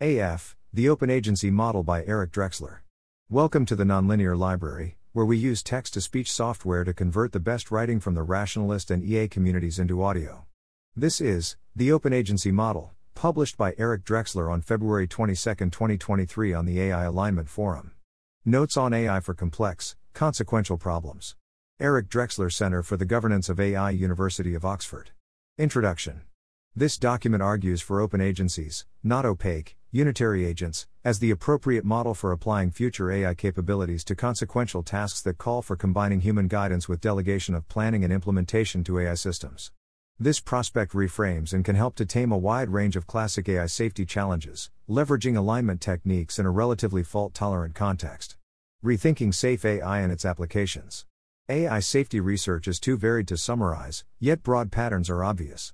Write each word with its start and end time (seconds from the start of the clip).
AF, 0.00 0.56
the 0.72 0.88
Open 0.88 1.08
Agency 1.08 1.52
Model 1.52 1.84
by 1.84 2.04
Eric 2.04 2.32
Drexler. 2.32 2.78
Welcome 3.30 3.64
to 3.66 3.76
the 3.76 3.84
Nonlinear 3.84 4.36
Library, 4.36 4.96
where 5.12 5.24
we 5.24 5.36
use 5.36 5.62
text 5.62 5.94
to 5.94 6.00
speech 6.00 6.32
software 6.32 6.82
to 6.82 6.92
convert 6.92 7.30
the 7.30 7.38
best 7.38 7.70
writing 7.70 8.00
from 8.00 8.14
the 8.14 8.24
rationalist 8.24 8.90
and 8.90 9.04
EA 9.04 9.28
communities 9.28 9.78
into 9.78 10.02
audio. 10.02 10.46
This 10.96 11.20
is 11.20 11.56
The 11.76 11.92
Open 11.92 12.12
Agency 12.12 12.50
Model, 12.50 12.92
published 13.14 13.56
by 13.56 13.72
Eric 13.78 14.04
Drexler 14.04 14.52
on 14.52 14.62
February 14.62 15.06
22, 15.06 15.70
2023, 15.70 16.52
on 16.52 16.66
the 16.66 16.80
AI 16.80 17.04
Alignment 17.04 17.48
Forum. 17.48 17.92
Notes 18.44 18.76
on 18.76 18.92
AI 18.92 19.20
for 19.20 19.32
Complex, 19.32 19.94
Consequential 20.12 20.76
Problems. 20.76 21.36
Eric 21.78 22.08
Drexler 22.08 22.52
Center 22.52 22.82
for 22.82 22.96
the 22.96 23.06
Governance 23.06 23.48
of 23.48 23.60
AI, 23.60 23.90
University 23.90 24.56
of 24.56 24.64
Oxford. 24.64 25.12
Introduction. 25.56 26.22
This 26.76 26.98
document 26.98 27.40
argues 27.40 27.80
for 27.80 28.00
open 28.00 28.20
agencies, 28.20 28.84
not 29.04 29.24
opaque, 29.24 29.76
unitary 29.92 30.44
agents, 30.44 30.88
as 31.04 31.20
the 31.20 31.30
appropriate 31.30 31.84
model 31.84 32.14
for 32.14 32.32
applying 32.32 32.72
future 32.72 33.12
AI 33.12 33.32
capabilities 33.34 34.02
to 34.02 34.16
consequential 34.16 34.82
tasks 34.82 35.22
that 35.22 35.38
call 35.38 35.62
for 35.62 35.76
combining 35.76 36.22
human 36.22 36.48
guidance 36.48 36.88
with 36.88 37.00
delegation 37.00 37.54
of 37.54 37.68
planning 37.68 38.02
and 38.02 38.12
implementation 38.12 38.82
to 38.82 38.98
AI 38.98 39.14
systems. 39.14 39.70
This 40.18 40.40
prospect 40.40 40.94
reframes 40.94 41.52
and 41.52 41.64
can 41.64 41.76
help 41.76 41.94
to 41.94 42.04
tame 42.04 42.32
a 42.32 42.36
wide 42.36 42.70
range 42.70 42.96
of 42.96 43.06
classic 43.06 43.48
AI 43.48 43.66
safety 43.66 44.04
challenges, 44.04 44.72
leveraging 44.90 45.36
alignment 45.36 45.80
techniques 45.80 46.40
in 46.40 46.46
a 46.46 46.50
relatively 46.50 47.04
fault 47.04 47.34
tolerant 47.34 47.76
context. 47.76 48.36
Rethinking 48.84 49.32
safe 49.32 49.64
AI 49.64 50.00
and 50.00 50.10
its 50.10 50.24
applications. 50.24 51.06
AI 51.48 51.78
safety 51.78 52.18
research 52.18 52.66
is 52.66 52.80
too 52.80 52.96
varied 52.96 53.28
to 53.28 53.36
summarize, 53.36 54.04
yet 54.18 54.42
broad 54.42 54.72
patterns 54.72 55.08
are 55.08 55.22
obvious. 55.22 55.72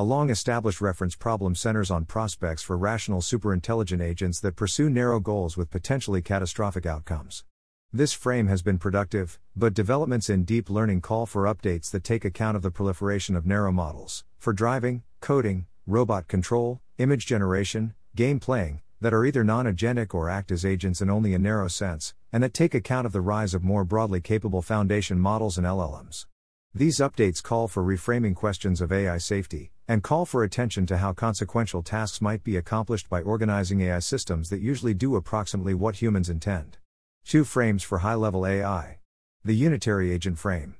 A 0.00 0.10
long 0.14 0.30
established 0.30 0.80
reference 0.80 1.14
problem 1.14 1.54
centers 1.54 1.90
on 1.90 2.06
prospects 2.06 2.62
for 2.62 2.78
rational 2.78 3.20
superintelligent 3.20 4.00
agents 4.00 4.40
that 4.40 4.56
pursue 4.56 4.88
narrow 4.88 5.20
goals 5.20 5.58
with 5.58 5.68
potentially 5.68 6.22
catastrophic 6.22 6.86
outcomes. 6.86 7.44
This 7.92 8.14
frame 8.14 8.46
has 8.46 8.62
been 8.62 8.78
productive, 8.78 9.38
but 9.54 9.74
developments 9.74 10.30
in 10.30 10.44
deep 10.44 10.70
learning 10.70 11.02
call 11.02 11.26
for 11.26 11.44
updates 11.44 11.90
that 11.90 12.02
take 12.02 12.24
account 12.24 12.56
of 12.56 12.62
the 12.62 12.70
proliferation 12.70 13.36
of 13.36 13.44
narrow 13.44 13.72
models, 13.72 14.24
for 14.38 14.54
driving, 14.54 15.02
coding, 15.20 15.66
robot 15.86 16.28
control, 16.28 16.80
image 16.96 17.26
generation, 17.26 17.92
game 18.16 18.40
playing, 18.40 18.80
that 19.02 19.12
are 19.12 19.26
either 19.26 19.44
non 19.44 19.66
agentic 19.66 20.14
or 20.14 20.30
act 20.30 20.50
as 20.50 20.64
agents 20.64 21.02
in 21.02 21.10
only 21.10 21.34
a 21.34 21.38
narrow 21.38 21.68
sense, 21.68 22.14
and 22.32 22.42
that 22.42 22.54
take 22.54 22.74
account 22.74 23.06
of 23.06 23.12
the 23.12 23.20
rise 23.20 23.52
of 23.52 23.62
more 23.62 23.84
broadly 23.84 24.22
capable 24.22 24.62
foundation 24.62 25.20
models 25.20 25.58
and 25.58 25.66
LLMs. 25.66 26.24
These 26.72 26.98
updates 26.98 27.42
call 27.42 27.66
for 27.66 27.82
reframing 27.82 28.36
questions 28.36 28.80
of 28.80 28.92
AI 28.92 29.18
safety, 29.18 29.72
and 29.88 30.04
call 30.04 30.24
for 30.24 30.44
attention 30.44 30.86
to 30.86 30.98
how 30.98 31.12
consequential 31.12 31.82
tasks 31.82 32.20
might 32.20 32.44
be 32.44 32.56
accomplished 32.56 33.08
by 33.08 33.22
organizing 33.22 33.80
AI 33.80 33.98
systems 33.98 34.50
that 34.50 34.60
usually 34.60 34.94
do 34.94 35.16
approximately 35.16 35.74
what 35.74 35.96
humans 35.96 36.30
intend. 36.30 36.78
Two 37.24 37.42
frames 37.42 37.82
for 37.82 37.98
high 37.98 38.14
level 38.14 38.46
AI. 38.46 39.00
The 39.44 39.56
Unitary 39.56 40.12
Agent 40.12 40.38
Frame. 40.38 40.76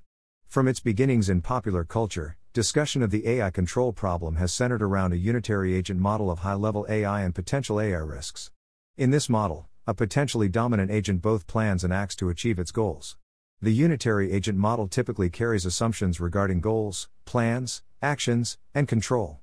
From 0.46 0.68
its 0.68 0.78
beginnings 0.78 1.28
in 1.28 1.42
popular 1.42 1.83
culture, 1.83 2.36
discussion 2.52 3.02
of 3.02 3.11
the 3.11 3.27
AI 3.27 3.50
control 3.50 3.92
problem 3.92 4.36
has 4.36 4.52
centered 4.52 4.83
around 4.83 5.12
a 5.12 5.16
unitary 5.16 5.74
agent 5.74 5.98
model 5.98 6.30
of 6.30 6.38
high 6.38 6.55
level 6.55 6.86
AI 6.88 7.22
and 7.22 7.34
potential 7.34 7.80
AI 7.80 7.98
risks. 7.98 8.52
In 8.96 9.11
this 9.11 9.28
model, 9.28 9.68
a 9.88 9.94
potentially 9.94 10.48
dominant 10.48 10.92
agent 10.92 11.20
both 11.20 11.48
plans 11.48 11.83
and 11.83 11.92
acts 11.92 12.14
to 12.14 12.28
achieve 12.28 12.61
its 12.61 12.70
goals. 12.70 13.16
The 13.62 13.75
unitary 13.75 14.33
agent 14.33 14.56
model 14.56 14.89
typically 14.89 15.28
carries 15.28 15.66
assumptions 15.66 16.19
regarding 16.19 16.62
goals, 16.62 17.11
plans, 17.27 17.83
actions, 18.00 18.56
and 18.75 18.89
control. 18.89 19.41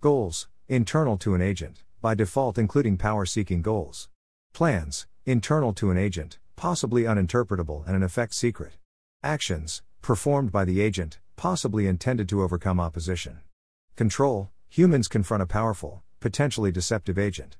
Goals, 0.00 0.48
internal 0.66 1.16
to 1.18 1.36
an 1.36 1.40
agent, 1.40 1.84
by 2.00 2.16
default 2.16 2.58
including 2.58 2.96
power 2.96 3.24
seeking 3.24 3.62
goals. 3.62 4.08
Plans, 4.52 5.06
internal 5.24 5.72
to 5.74 5.92
an 5.92 5.96
agent, 5.96 6.40
possibly 6.56 7.04
uninterpretable 7.04 7.86
and 7.86 7.94
in 7.94 8.02
effect 8.02 8.34
secret. 8.34 8.72
Actions, 9.22 9.82
performed 10.02 10.50
by 10.50 10.64
the 10.64 10.80
agent, 10.80 11.20
possibly 11.36 11.86
intended 11.86 12.28
to 12.28 12.42
overcome 12.42 12.80
opposition. 12.80 13.38
Control, 13.94 14.50
humans 14.68 15.06
confront 15.06 15.44
a 15.44 15.46
powerful, 15.46 16.02
potentially 16.18 16.72
deceptive 16.72 17.18
agent. 17.20 17.56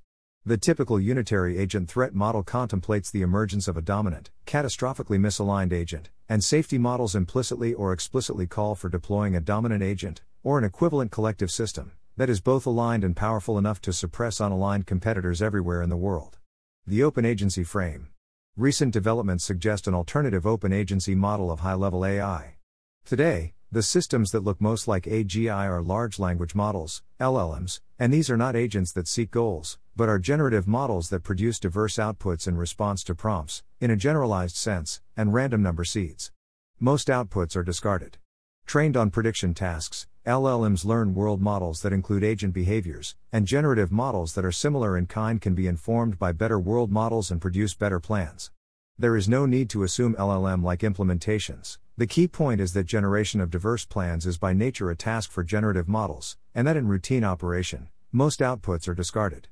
The 0.46 0.56
typical 0.56 0.98
unitary 0.98 1.58
agent 1.58 1.90
threat 1.90 2.14
model 2.14 2.42
contemplates 2.42 3.10
the 3.10 3.20
emergence 3.20 3.68
of 3.68 3.76
a 3.76 3.82
dominant, 3.82 4.30
catastrophically 4.46 5.18
misaligned 5.18 5.70
agent, 5.70 6.08
and 6.30 6.42
safety 6.42 6.78
models 6.78 7.14
implicitly 7.14 7.74
or 7.74 7.92
explicitly 7.92 8.46
call 8.46 8.74
for 8.74 8.88
deploying 8.88 9.36
a 9.36 9.40
dominant 9.40 9.82
agent, 9.82 10.22
or 10.42 10.56
an 10.56 10.64
equivalent 10.64 11.10
collective 11.10 11.50
system, 11.50 11.92
that 12.16 12.30
is 12.30 12.40
both 12.40 12.64
aligned 12.64 13.04
and 13.04 13.16
powerful 13.16 13.58
enough 13.58 13.82
to 13.82 13.92
suppress 13.92 14.38
unaligned 14.38 14.86
competitors 14.86 15.42
everywhere 15.42 15.82
in 15.82 15.90
the 15.90 15.96
world. 15.96 16.38
The 16.86 17.02
Open 17.02 17.26
Agency 17.26 17.62
Frame. 17.62 18.08
Recent 18.56 18.94
developments 18.94 19.44
suggest 19.44 19.86
an 19.86 19.94
alternative 19.94 20.46
open 20.46 20.72
agency 20.72 21.14
model 21.14 21.50
of 21.50 21.60
high 21.60 21.74
level 21.74 22.02
AI. 22.02 22.56
Today, 23.04 23.52
the 23.72 23.82
systems 23.84 24.32
that 24.32 24.42
look 24.42 24.60
most 24.60 24.88
like 24.88 25.04
AGI 25.04 25.68
are 25.68 25.80
large 25.80 26.18
language 26.18 26.56
models, 26.56 27.04
LLMs, 27.20 27.80
and 28.00 28.12
these 28.12 28.28
are 28.28 28.36
not 28.36 28.56
agents 28.56 28.90
that 28.90 29.06
seek 29.06 29.30
goals, 29.30 29.78
but 29.94 30.08
are 30.08 30.18
generative 30.18 30.66
models 30.66 31.08
that 31.10 31.22
produce 31.22 31.60
diverse 31.60 31.94
outputs 31.94 32.48
in 32.48 32.56
response 32.56 33.04
to 33.04 33.14
prompts, 33.14 33.62
in 33.78 33.88
a 33.88 33.96
generalized 33.96 34.56
sense, 34.56 35.00
and 35.16 35.32
random 35.32 35.62
number 35.62 35.84
seeds. 35.84 36.32
Most 36.80 37.06
outputs 37.06 37.54
are 37.54 37.62
discarded. 37.62 38.18
Trained 38.66 38.96
on 38.96 39.10
prediction 39.10 39.54
tasks, 39.54 40.08
LLMs 40.26 40.84
learn 40.84 41.14
world 41.14 41.40
models 41.40 41.82
that 41.82 41.92
include 41.92 42.24
agent 42.24 42.52
behaviors, 42.52 43.14
and 43.30 43.46
generative 43.46 43.92
models 43.92 44.34
that 44.34 44.44
are 44.44 44.50
similar 44.50 44.98
in 44.98 45.06
kind 45.06 45.40
can 45.40 45.54
be 45.54 45.68
informed 45.68 46.18
by 46.18 46.32
better 46.32 46.58
world 46.58 46.90
models 46.90 47.30
and 47.30 47.40
produce 47.40 47.74
better 47.74 48.00
plans. 48.00 48.50
There 48.98 49.16
is 49.16 49.28
no 49.28 49.46
need 49.46 49.70
to 49.70 49.84
assume 49.84 50.14
LLM 50.16 50.62
like 50.64 50.80
implementations. 50.80 51.78
The 52.00 52.06
key 52.06 52.28
point 52.28 52.62
is 52.62 52.72
that 52.72 52.84
generation 52.86 53.42
of 53.42 53.50
diverse 53.50 53.84
plans 53.84 54.24
is 54.24 54.38
by 54.38 54.54
nature 54.54 54.88
a 54.88 54.96
task 54.96 55.30
for 55.30 55.44
generative 55.44 55.86
models, 55.86 56.38
and 56.54 56.66
that 56.66 56.74
in 56.78 56.88
routine 56.88 57.24
operation, 57.24 57.90
most 58.10 58.40
outputs 58.40 58.88
are 58.88 58.94
discarded. 58.94 59.48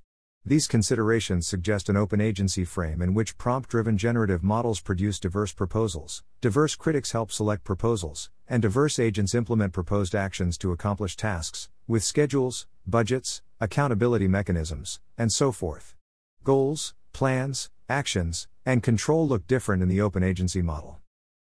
These 0.46 0.66
considerations 0.66 1.46
suggest 1.46 1.90
an 1.90 1.96
open 1.98 2.22
agency 2.22 2.64
frame 2.64 3.02
in 3.02 3.12
which 3.12 3.36
prompt 3.36 3.68
driven 3.68 3.98
generative 3.98 4.42
models 4.42 4.80
produce 4.80 5.20
diverse 5.20 5.52
proposals, 5.52 6.22
diverse 6.40 6.74
critics 6.74 7.12
help 7.12 7.30
select 7.30 7.64
proposals, 7.64 8.30
and 8.48 8.62
diverse 8.62 8.98
agents 8.98 9.34
implement 9.34 9.74
proposed 9.74 10.14
actions 10.14 10.56
to 10.56 10.72
accomplish 10.72 11.18
tasks, 11.18 11.68
with 11.86 12.02
schedules, 12.02 12.66
budgets, 12.86 13.42
accountability 13.60 14.26
mechanisms, 14.26 15.00
and 15.18 15.30
so 15.30 15.52
forth. 15.52 15.96
Goals, 16.44 16.94
plans, 17.12 17.68
actions, 17.90 18.48
and 18.64 18.82
control 18.82 19.28
look 19.28 19.46
different 19.46 19.82
in 19.82 19.88
the 19.90 20.00
open 20.00 20.22
agency 20.22 20.62
model. 20.62 20.98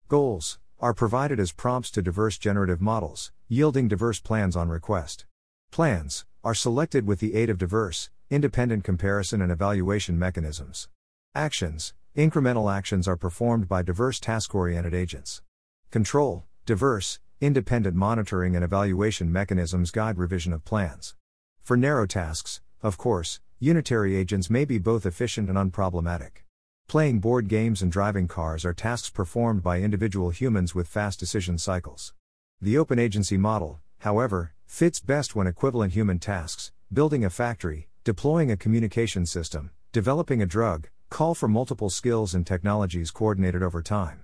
Goals 0.08 0.58
are 0.80 0.94
provided 0.94 1.40
as 1.40 1.52
prompts 1.52 1.90
to 1.90 2.02
diverse 2.02 2.38
generative 2.38 2.80
models, 2.80 3.32
yielding 3.48 3.88
diverse 3.88 4.20
plans 4.20 4.56
on 4.56 4.68
request. 4.68 5.24
Plans 5.70 6.24
are 6.44 6.54
selected 6.54 7.06
with 7.06 7.20
the 7.20 7.34
aid 7.34 7.50
of 7.50 7.58
diverse, 7.58 8.10
independent 8.30 8.84
comparison 8.84 9.40
and 9.40 9.50
evaluation 9.50 10.18
mechanisms. 10.18 10.88
Actions 11.34 11.94
incremental 12.16 12.74
actions 12.74 13.06
are 13.06 13.16
performed 13.16 13.68
by 13.68 13.82
diverse 13.82 14.18
task 14.18 14.54
oriented 14.54 14.94
agents. 14.94 15.42
Control 15.90 16.44
diverse, 16.64 17.20
independent 17.40 17.94
monitoring 17.94 18.56
and 18.56 18.64
evaluation 18.64 19.30
mechanisms 19.30 19.90
guide 19.90 20.16
revision 20.16 20.52
of 20.52 20.64
plans. 20.64 21.14
For 21.62 21.76
narrow 21.76 22.06
tasks, 22.06 22.62
of 22.82 22.96
course, 22.96 23.40
unitary 23.58 24.16
agents 24.16 24.48
may 24.48 24.64
be 24.64 24.78
both 24.78 25.04
efficient 25.04 25.50
and 25.50 25.58
unproblematic. 25.58 26.45
Playing 26.88 27.18
board 27.18 27.48
games 27.48 27.82
and 27.82 27.90
driving 27.90 28.28
cars 28.28 28.64
are 28.64 28.72
tasks 28.72 29.10
performed 29.10 29.60
by 29.60 29.80
individual 29.80 30.30
humans 30.30 30.72
with 30.72 30.86
fast 30.86 31.18
decision 31.18 31.58
cycles. 31.58 32.14
The 32.60 32.78
open 32.78 33.00
agency 33.00 33.36
model, 33.36 33.80
however, 33.98 34.52
fits 34.66 35.00
best 35.00 35.34
when 35.34 35.48
equivalent 35.48 35.94
human 35.94 36.20
tasks, 36.20 36.70
building 36.92 37.24
a 37.24 37.30
factory, 37.30 37.88
deploying 38.04 38.52
a 38.52 38.56
communication 38.56 39.26
system, 39.26 39.72
developing 39.90 40.40
a 40.40 40.46
drug, 40.46 40.88
call 41.10 41.34
for 41.34 41.48
multiple 41.48 41.90
skills 41.90 42.36
and 42.36 42.46
technologies 42.46 43.10
coordinated 43.10 43.64
over 43.64 43.82
time. 43.82 44.20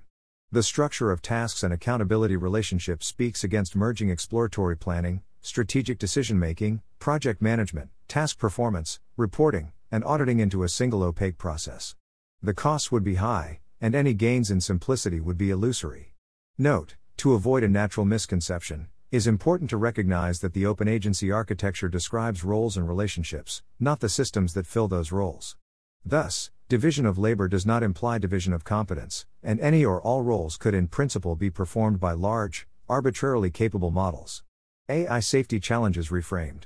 The 0.53 0.63
structure 0.63 1.11
of 1.11 1.21
tasks 1.21 1.65
and 1.65 1.75
accountability 1.75 2.37
relationships 2.37 3.09
speaks 3.09 3.43
against 3.43 3.75
merging 3.75 4.09
exploratory 4.09 4.77
planning, 4.77 5.23
strategic 5.41 5.99
decision 5.99 6.39
making, 6.39 6.83
project 7.01 7.43
management, 7.43 7.91
task 8.07 8.39
performance, 8.39 9.01
reporting, 9.17 9.73
and 9.91 10.05
auditing 10.05 10.39
into 10.39 10.63
a 10.63 10.69
single 10.69 11.03
opaque 11.03 11.39
process. 11.39 11.97
The 12.45 12.55
costs 12.55 12.91
would 12.91 13.05
be 13.05 13.15
high, 13.15 13.61
and 13.81 13.95
any 13.95 14.15
gains 14.15 14.51
in 14.51 14.61
simplicity 14.61 15.21
would 15.21 15.39
be 15.39 15.51
illusory. 15.51 16.15
Note, 16.59 16.97
to 17.19 17.35
avoid 17.35 17.63
a 17.63 17.69
natural 17.69 18.05
misconception, 18.05 18.89
is 19.13 19.29
important 19.29 19.71
to 19.71 19.77
recognize 19.77 20.41
that 20.41 20.53
the 20.53 20.67
open 20.67 20.89
agency 20.89 21.31
architecture 21.31 21.89
describes 21.89 22.43
roles 22.43 22.77
and 22.77 22.89
relationships, 22.89 23.63
not 23.79 24.01
the 24.01 24.09
systems 24.09 24.55
that 24.55 24.67
fill 24.67 24.89
those 24.89 25.13
roles. 25.13 25.57
Thus, 26.05 26.51
division 26.69 27.07
of 27.07 27.17
labor 27.17 27.47
does 27.47 27.65
not 27.65 27.85
imply 27.85 28.19
division 28.19 28.53
of 28.53 28.65
competence, 28.65 29.25
and 29.41 29.61
any 29.61 29.85
or 29.85 30.03
all 30.03 30.25
roles 30.25 30.57
could 30.57 30.75
in 30.75 30.89
principle 30.89 31.37
be 31.37 31.49
performed 31.49 32.01
by 32.01 32.11
large, 32.11 32.67
arbitrarily 32.89 33.53
capable 33.53 33.93
models. 33.93 34.43
AI 34.89 35.21
safety 35.21 35.61
challenges 35.61 36.09
reframed. 36.09 36.65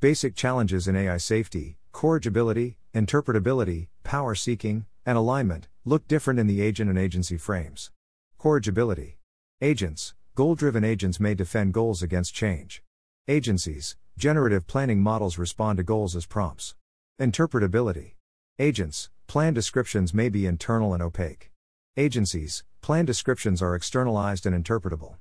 Basic 0.00 0.34
challenges 0.34 0.88
in 0.88 0.96
AI 0.96 1.18
safety 1.18 1.76
corrigibility, 1.92 2.78
interpretability, 2.92 3.86
power 4.02 4.34
seeking, 4.34 4.86
and 5.04 5.18
alignment 5.18 5.68
look 5.84 6.06
different 6.06 6.38
in 6.38 6.46
the 6.46 6.60
agent 6.60 6.88
and 6.88 6.98
agency 6.98 7.36
frames. 7.36 7.90
Corrigibility. 8.38 9.18
Agents, 9.60 10.14
goal 10.34 10.54
driven 10.54 10.84
agents 10.84 11.18
may 11.18 11.34
defend 11.34 11.74
goals 11.74 12.02
against 12.02 12.34
change. 12.34 12.82
Agencies, 13.28 13.96
generative 14.18 14.66
planning 14.66 15.00
models 15.00 15.38
respond 15.38 15.76
to 15.76 15.82
goals 15.82 16.14
as 16.16 16.26
prompts. 16.26 16.74
Interpretability. 17.20 18.12
Agents, 18.58 19.10
plan 19.26 19.54
descriptions 19.54 20.12
may 20.12 20.28
be 20.28 20.46
internal 20.46 20.94
and 20.94 21.02
opaque. 21.02 21.50
Agencies, 21.96 22.64
plan 22.80 23.04
descriptions 23.04 23.62
are 23.62 23.74
externalized 23.74 24.46
and 24.46 24.54
interpretable. 24.54 25.16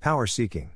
Power 0.00 0.26
seeking. 0.26 0.70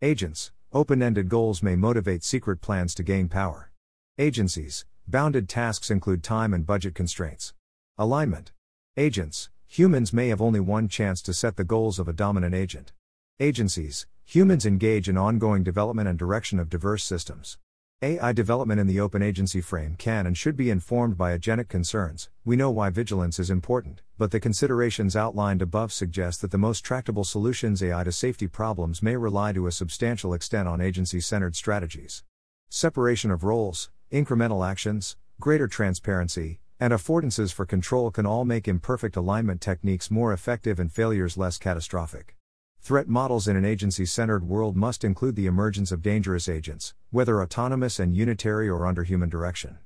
Agents, 0.00 0.52
open 0.72 1.02
ended 1.02 1.28
goals 1.28 1.62
may 1.62 1.76
motivate 1.76 2.24
secret 2.24 2.60
plans 2.60 2.94
to 2.94 3.02
gain 3.02 3.28
power. 3.28 3.70
Agencies, 4.18 4.84
bounded 5.06 5.48
tasks 5.48 5.90
include 5.90 6.22
time 6.22 6.52
and 6.52 6.66
budget 6.66 6.94
constraints. 6.94 7.54
Alignment. 7.98 8.52
Agents, 8.96 9.50
humans 9.66 10.14
may 10.14 10.28
have 10.28 10.40
only 10.40 10.60
one 10.60 10.88
chance 10.88 11.20
to 11.20 11.34
set 11.34 11.56
the 11.56 11.62
goals 11.62 11.98
of 11.98 12.08
a 12.08 12.14
dominant 12.14 12.54
agent. 12.54 12.90
Agencies, 13.38 14.06
humans 14.24 14.64
engage 14.64 15.10
in 15.10 15.18
ongoing 15.18 15.62
development 15.62 16.08
and 16.08 16.18
direction 16.18 16.58
of 16.58 16.70
diverse 16.70 17.04
systems. 17.04 17.58
AI 18.00 18.32
development 18.32 18.80
in 18.80 18.86
the 18.86 18.98
open 18.98 19.20
agency 19.22 19.60
frame 19.60 19.94
can 19.96 20.26
and 20.26 20.38
should 20.38 20.56
be 20.56 20.70
informed 20.70 21.18
by 21.18 21.36
agentic 21.36 21.68
concerns. 21.68 22.30
We 22.46 22.56
know 22.56 22.70
why 22.70 22.88
vigilance 22.88 23.38
is 23.38 23.50
important, 23.50 24.00
but 24.16 24.30
the 24.30 24.40
considerations 24.40 25.14
outlined 25.14 25.60
above 25.60 25.92
suggest 25.92 26.40
that 26.40 26.50
the 26.50 26.56
most 26.56 26.80
tractable 26.80 27.24
solutions 27.24 27.82
AI 27.82 28.04
to 28.04 28.12
safety 28.12 28.48
problems 28.48 29.02
may 29.02 29.16
rely 29.16 29.52
to 29.52 29.66
a 29.66 29.72
substantial 29.72 30.32
extent 30.32 30.66
on 30.66 30.80
agency 30.80 31.20
centered 31.20 31.56
strategies. 31.56 32.24
Separation 32.70 33.30
of 33.30 33.44
roles, 33.44 33.90
incremental 34.10 34.66
actions, 34.66 35.18
greater 35.38 35.68
transparency, 35.68 36.61
and 36.82 36.92
affordances 36.92 37.52
for 37.52 37.64
control 37.64 38.10
can 38.10 38.26
all 38.26 38.44
make 38.44 38.66
imperfect 38.66 39.14
alignment 39.14 39.60
techniques 39.60 40.10
more 40.10 40.32
effective 40.32 40.80
and 40.80 40.90
failures 40.90 41.36
less 41.36 41.56
catastrophic. 41.56 42.36
Threat 42.80 43.06
models 43.06 43.46
in 43.46 43.54
an 43.54 43.64
agency 43.64 44.04
centered 44.04 44.42
world 44.48 44.76
must 44.76 45.04
include 45.04 45.36
the 45.36 45.46
emergence 45.46 45.92
of 45.92 46.02
dangerous 46.02 46.48
agents, 46.48 46.92
whether 47.12 47.40
autonomous 47.40 48.00
and 48.00 48.16
unitary 48.16 48.68
or 48.68 48.84
under 48.84 49.04
human 49.04 49.28
direction. 49.28 49.78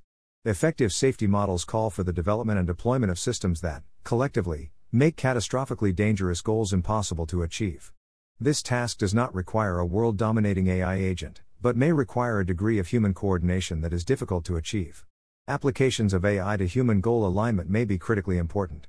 Effective 0.47 0.91
safety 0.91 1.27
models 1.27 1.67
call 1.67 1.91
for 1.91 2.03
the 2.03 2.15
development 2.15 2.59
and 2.59 2.67
deployment 2.67 3.11
of 3.11 3.19
systems 3.19 3.61
that, 3.61 3.83
collectively, 4.03 4.73
make 4.91 5.17
catastrophically 5.17 5.95
dangerous 5.95 6.41
goals 6.41 6.73
impossible 6.73 7.27
to 7.27 7.43
achieve. 7.43 7.93
This 8.41 8.63
task 8.63 8.97
does 8.97 9.13
not 9.13 9.35
require 9.35 9.79
a 9.79 9.85
world 9.85 10.17
dominating 10.17 10.67
AI 10.69 10.95
agent, 10.95 11.43
but 11.61 11.77
may 11.77 11.93
require 11.93 12.41
a 12.41 12.47
degree 12.47 12.79
of 12.79 12.87
human 12.87 13.13
coordination 13.13 13.83
that 13.83 13.93
is 13.93 14.03
difficult 14.03 14.47
to 14.47 14.57
achieve. 14.57 15.05
Applications 15.49 16.13
of 16.13 16.25
AI 16.25 16.57
to 16.57 16.67
human 16.67 17.01
goal 17.01 17.25
alignment 17.25 17.71
may 17.71 17.85
be 17.85 17.99
critically 17.99 18.37
important. 18.37 18.89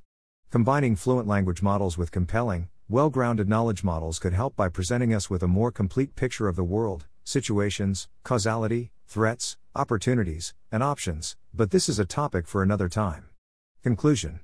Combining 0.50 0.96
fluent 0.96 1.28
language 1.28 1.62
models 1.62 2.00
with 2.00 2.10
compelling, 2.10 2.68
well 2.90 3.12
grounded 3.12 3.48
knowledge 3.48 3.84
models 3.84 4.18
could 4.18 4.34
help 4.34 4.56
by 4.56 4.68
presenting 4.68 5.14
us 5.14 5.30
with 5.30 5.44
a 5.44 5.48
more 5.48 5.72
complete 5.72 6.16
picture 6.16 6.48
of 6.48 6.56
the 6.56 6.64
world, 6.64 7.06
situations, 7.24 8.10
causality, 8.24 8.90
threats, 9.06 9.56
opportunities, 9.76 10.56
and 10.72 10.82
options, 10.82 11.38
but 11.54 11.70
this 11.70 11.88
is 11.88 12.00
a 12.00 12.06
topic 12.06 12.48
for 12.48 12.64
another 12.64 12.90
time. 12.90 13.30
Conclusion 13.84 14.40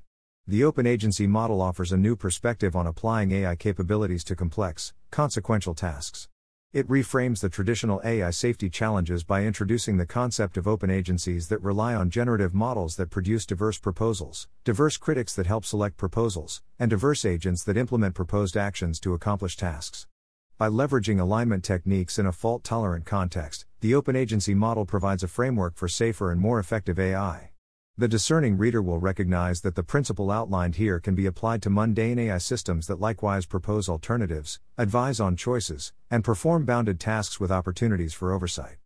The 0.45 0.63
Open 0.63 0.85
Agency 0.85 1.25
model 1.25 1.63
offers 1.63 1.91
a 1.91 1.97
new 1.97 2.15
perspective 2.15 2.75
on 2.75 2.85
applying 2.85 3.31
AI 3.31 3.55
capabilities 3.55 4.23
to 4.25 4.35
complex, 4.35 4.93
consequential 5.09 5.73
tasks. 5.73 6.27
It 6.73 6.87
reframes 6.87 7.39
the 7.39 7.49
traditional 7.49 8.01
AI 8.03 8.31
safety 8.31 8.67
challenges 8.67 9.23
by 9.23 9.43
introducing 9.43 9.97
the 9.97 10.07
concept 10.07 10.57
of 10.57 10.67
open 10.67 10.89
agencies 10.89 11.47
that 11.49 11.61
rely 11.61 11.93
on 11.93 12.09
generative 12.09 12.55
models 12.55 12.95
that 12.95 13.11
produce 13.11 13.45
diverse 13.45 13.77
proposals, 13.77 14.47
diverse 14.63 14.97
critics 14.97 15.35
that 15.35 15.45
help 15.45 15.65
select 15.65 15.97
proposals, 15.97 16.63
and 16.79 16.89
diverse 16.89 17.25
agents 17.25 17.63
that 17.65 17.77
implement 17.77 18.15
proposed 18.15 18.57
actions 18.57 18.99
to 19.01 19.13
accomplish 19.13 19.55
tasks. 19.55 20.07
By 20.57 20.67
leveraging 20.67 21.19
alignment 21.19 21.63
techniques 21.63 22.17
in 22.17 22.25
a 22.25 22.31
fault 22.31 22.63
tolerant 22.63 23.05
context, 23.05 23.67
the 23.81 23.93
open 23.93 24.15
agency 24.15 24.55
model 24.55 24.87
provides 24.87 25.21
a 25.21 25.27
framework 25.27 25.75
for 25.75 25.87
safer 25.87 26.31
and 26.31 26.41
more 26.41 26.57
effective 26.57 26.97
AI. 26.97 27.52
The 27.95 28.07
discerning 28.07 28.57
reader 28.57 28.81
will 28.81 28.97
recognize 28.97 29.61
that 29.61 29.75
the 29.75 29.83
principle 29.83 30.31
outlined 30.31 30.77
here 30.77 30.99
can 30.99 31.13
be 31.13 31.27
applied 31.27 31.61
to 31.61 31.69
mundane 31.69 32.17
AI 32.17 32.39
systems 32.39 32.87
that 32.87 32.99
likewise 32.99 33.45
propose 33.45 33.87
alternatives, 33.87 34.59
advise 34.79 35.19
on 35.19 35.35
choices, 35.35 35.93
and 36.09 36.23
perform 36.23 36.65
bounded 36.65 36.99
tasks 36.99 37.39
with 37.39 37.51
opportunities 37.51 38.11
for 38.11 38.31
oversight. 38.31 38.77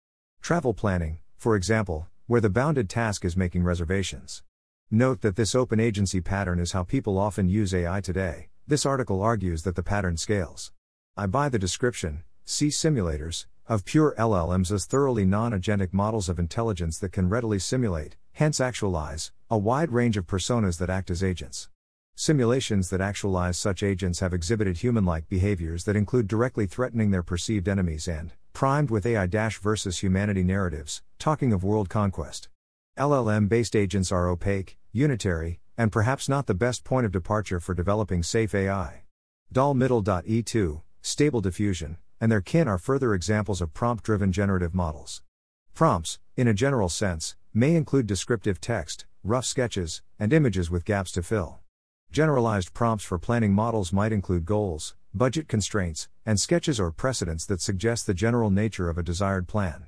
Travel 0.42 0.74
planning, 0.74 1.20
for 1.38 1.56
example, 1.56 2.10
where 2.26 2.42
the 2.42 2.50
bounded 2.50 2.90
task 2.90 3.24
is 3.24 3.38
making 3.38 3.64
reservations. 3.64 4.44
Note 4.92 5.22
that 5.22 5.38
this 5.38 5.56
open 5.56 5.80
agency 5.80 6.20
pattern 6.20 6.60
is 6.60 6.74
how 6.74 6.84
people 6.84 7.18
often 7.18 7.48
use 7.48 7.74
AI 7.74 8.02
today. 8.02 8.50
This 8.68 8.86
article 8.86 9.22
argues 9.22 9.64
that 9.64 9.78
the 9.78 9.84
pattern 9.84 10.18
scales. 10.18 10.74
I 11.16 11.28
buy 11.28 11.48
the 11.48 11.58
description, 11.58 12.24
see 12.44 12.68
simulators, 12.68 13.46
of 13.70 13.86
pure 13.86 14.14
LLMs 14.18 14.70
as 14.70 14.86
thoroughly 14.86 15.26
non 15.26 15.54
agentic 15.54 15.94
models 15.94 16.28
of 16.28 16.40
intelligence 16.40 16.98
that 17.00 17.14
can 17.14 17.30
readily 17.30 17.60
simulate, 17.60 18.18
hence 18.38 18.62
actualize, 18.62 19.32
a 19.50 19.58
wide 19.58 19.92
range 19.92 20.16
of 20.16 20.28
personas 20.28 20.78
that 20.78 20.92
act 20.92 21.10
as 21.10 21.24
agents. 21.24 21.70
Simulations 22.16 22.92
that 22.92 23.02
actualize 23.02 23.58
such 23.58 23.82
agents 23.82 24.20
have 24.20 24.32
exhibited 24.32 24.78
human 24.78 25.06
like 25.06 25.28
behaviors 25.28 25.86
that 25.86 25.96
include 25.96 26.28
directly 26.28 26.68
threatening 26.68 27.10
their 27.10 27.24
perceived 27.24 27.68
enemies 27.68 28.08
and, 28.08 28.34
primed 28.54 28.92
with 28.92 29.08
AI 29.08 29.26
versus 29.60 30.04
humanity 30.04 30.44
narratives, 30.44 31.02
talking 31.18 31.52
of 31.52 31.64
world 31.64 31.90
conquest. 31.90 32.48
LLM 32.96 33.50
based 33.50 33.76
agents 33.76 34.12
are 34.12 34.30
opaque, 34.30 34.78
unitary, 34.92 35.60
and 35.76 35.92
perhaps 35.92 36.30
not 36.30 36.46
the 36.46 36.54
best 36.54 36.84
point 36.84 37.08
of 37.08 37.12
departure 37.12 37.60
for 37.60 37.74
developing 37.74 38.22
safe 38.22 38.54
AI. 38.54 39.02
Doll 39.52 39.74
Middle.e2, 39.74 40.84
Stable 41.02 41.42
Diffusion, 41.42 41.98
and 42.22 42.32
their 42.32 42.42
kin 42.42 42.68
are 42.68 42.78
further 42.78 43.16
examples 43.16 43.62
of 43.62 43.74
prompt 43.74 44.04
driven 44.04 44.32
generative 44.32 44.76
models. 44.76 45.24
Prompts, 45.74 46.20
in 46.38 46.48
a 46.48 46.54
general 46.54 46.88
sense, 46.88 47.36
may 47.52 47.76
include 47.76 48.06
descriptive 48.06 48.62
text, 48.62 49.08
rough 49.24 49.44
sketches, 49.44 50.04
and 50.20 50.32
images 50.32 50.70
with 50.70 50.86
gaps 50.86 51.12
to 51.12 51.24
fill. 51.24 51.60
Generalized 52.12 52.76
prompts 52.76 53.04
for 53.04 53.18
planning 53.18 53.54
models 53.54 53.92
might 53.92 54.14
include 54.14 54.46
goals, 54.46 54.96
budget 55.16 55.48
constraints, 55.48 56.08
and 56.28 56.40
sketches 56.40 56.80
or 56.80 56.92
precedents 56.92 57.44
that 57.48 57.60
suggest 57.60 58.06
the 58.06 58.14
general 58.14 58.52
nature 58.52 58.88
of 58.88 59.00
a 59.00 59.04
desired 59.04 59.48
plan. 59.48 59.88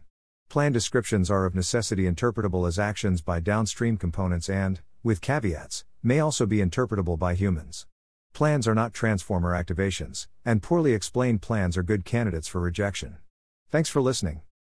Plan 0.49 0.71
descriptions 0.71 1.29
are 1.29 1.45
of 1.45 1.53
necessity 1.53 2.03
interpretable 2.11 2.67
as 2.67 2.79
actions 2.79 3.21
by 3.21 3.39
downstream 3.39 3.95
components 3.95 4.49
and, 4.49 4.81
with 5.03 5.21
caveats, 5.21 5.85
may 6.01 6.19
also 6.19 6.47
be 6.47 6.57
interpretable 6.57 7.19
by 7.19 7.35
humans. 7.35 7.85
Plans 8.33 8.67
are 8.67 8.75
not 8.75 8.93
transformer 8.93 9.51
activations, 9.51 10.27
and 10.43 10.63
poorly 10.63 10.93
explained 10.93 11.43
plans 11.43 11.77
are 11.77 11.83
good 11.83 12.05
candidates 12.05 12.47
for 12.47 12.59
rejection. 12.59 13.17
Thanks 13.69 13.89
for 13.89 14.01
listening. 14.01 14.41